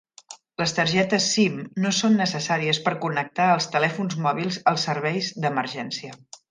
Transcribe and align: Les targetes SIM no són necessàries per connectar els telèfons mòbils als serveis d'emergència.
Les 0.61 0.71
targetes 0.77 1.27
SIM 1.33 1.59
no 1.83 1.91
són 1.99 2.17
necessàries 2.23 2.81
per 2.87 2.97
connectar 3.05 3.53
els 3.59 3.71
telèfons 3.77 4.19
mòbils 4.29 4.61
als 4.73 4.91
serveis 4.91 5.35
d'emergència. 5.45 6.23